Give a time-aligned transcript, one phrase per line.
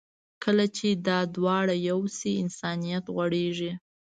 [0.43, 3.71] کله چې دا دواړه یو شي، انسانیت غوړېږي.